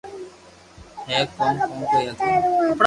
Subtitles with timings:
[1.07, 1.55] ھي ھون
[1.89, 2.67] ڪوئي ڪئي ھگو